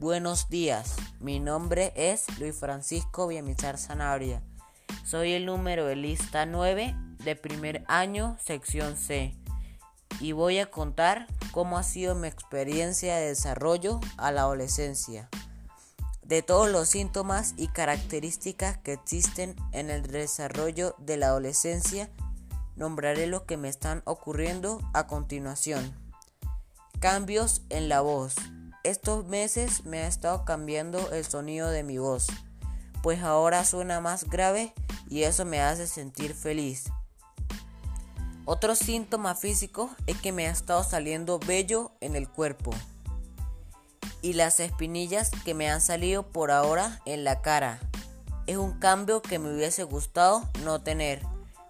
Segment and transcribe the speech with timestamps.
[0.00, 4.42] Buenos días, mi nombre es Luis Francisco Villamizar Zanabria.
[5.04, 9.36] Soy el número de lista 9 de primer año, sección C,
[10.18, 15.28] y voy a contar cómo ha sido mi experiencia de desarrollo a la adolescencia,
[16.22, 22.08] de todos los síntomas y características que existen en el desarrollo de la adolescencia,
[22.74, 25.94] nombraré los que me están ocurriendo a continuación.
[27.00, 28.34] Cambios en la voz.
[28.82, 32.28] Estos meses me ha estado cambiando el sonido de mi voz,
[33.02, 34.72] pues ahora suena más grave
[35.10, 36.84] y eso me hace sentir feliz.
[38.46, 42.70] Otro síntoma físico es que me ha estado saliendo vello en el cuerpo
[44.22, 47.80] y las espinillas que me han salido por ahora en la cara.
[48.46, 51.20] Es un cambio que me hubiese gustado no tener,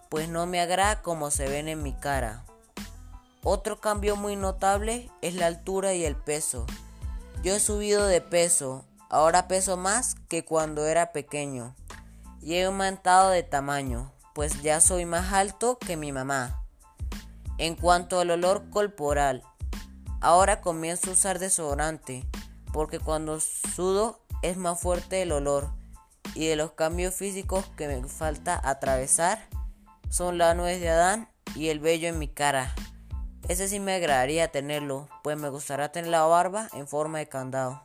[0.07, 2.45] pues no me agrada como se ven en mi cara.
[3.43, 6.65] Otro cambio muy notable es la altura y el peso.
[7.43, 11.75] Yo he subido de peso, ahora peso más que cuando era pequeño.
[12.41, 16.63] Y he aumentado de tamaño, pues ya soy más alto que mi mamá.
[17.57, 19.43] En cuanto al olor corporal,
[20.19, 22.25] ahora comienzo a usar desodorante,
[22.73, 25.69] porque cuando sudo es más fuerte el olor.
[26.33, 29.47] Y de los cambios físicos que me falta atravesar
[30.09, 32.73] son la nuez de Adán y el vello en mi cara.
[33.47, 37.81] Ese sí me agradaría tenerlo, pues me gustaría tener la barba en forma de candado.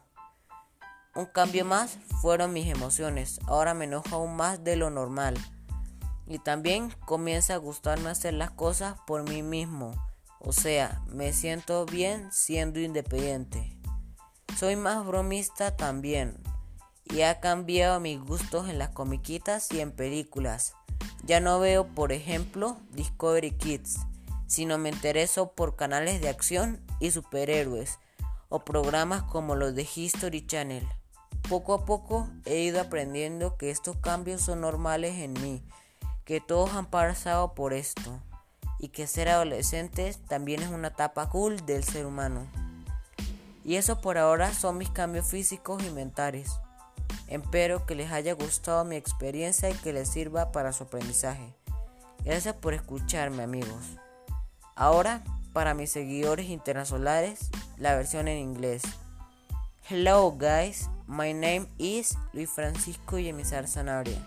[1.15, 3.41] Un cambio más fueron mis emociones.
[3.47, 5.35] Ahora me enojo aún más de lo normal.
[6.27, 9.95] Y también comienza a gustarme hacer las cosas por mí mismo.
[10.41, 13.79] O sea, me siento bien siendo independiente.
[14.59, 16.37] Soy más bromista también.
[17.05, 20.75] Y ha cambiado mis gustos en las comiquitas y en películas.
[21.25, 24.01] Ya no veo, por ejemplo, Discovery Kids
[24.47, 27.99] sino me intereso por canales de acción y superhéroes
[28.49, 30.87] o programas como los de History Channel.
[31.49, 35.63] Poco a poco he ido aprendiendo que estos cambios son normales en mí,
[36.25, 38.21] que todos han pasado por esto
[38.79, 42.47] y que ser adolescentes también es una etapa cool del ser humano.
[43.65, 46.51] Y eso por ahora son mis cambios físicos y mentales.
[47.27, 51.55] Espero que les haya gustado mi experiencia y que les sirva para su aprendizaje.
[52.25, 53.97] Gracias por escucharme amigos.
[54.79, 55.23] Ahora,
[55.55, 57.49] para mis seguidores internacionales,
[57.79, 58.83] la versión en inglés.
[59.89, 64.19] Hello guys, my name is Luis Francisco Yemizar Sanabria.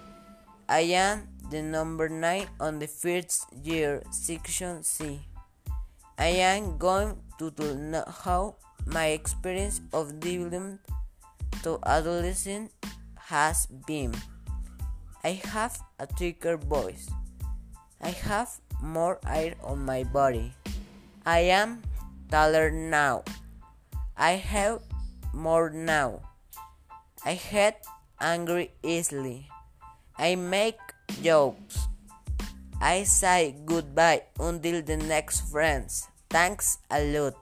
[0.68, 5.22] I am the number 9 on the first year section C.
[6.18, 8.56] I am going to know how
[8.88, 10.80] my experience of development
[11.62, 12.72] to adolescence
[13.30, 14.16] has been.
[15.24, 17.08] I have a thicker voice.
[18.02, 18.50] I have
[18.82, 20.54] more air on my body.
[21.26, 21.84] I am
[22.32, 23.24] taller now.
[24.18, 24.82] I have
[25.34, 26.22] more now.
[27.26, 27.86] I get
[28.20, 29.48] angry easily.
[30.18, 30.80] I make
[31.22, 31.88] jokes.
[32.82, 36.08] I say goodbye until the next friends.
[36.30, 37.36] Thanks a lot.